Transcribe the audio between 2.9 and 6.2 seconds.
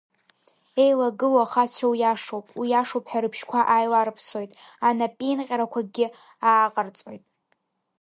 ҳәа рыбжьқәа ааиларԥсоит, анапеинҟьарақәакгьы